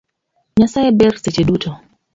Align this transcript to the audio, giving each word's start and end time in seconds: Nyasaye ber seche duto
Nyasaye 0.59 0.89
ber 0.97 1.13
seche 1.23 1.43
duto 1.49 1.69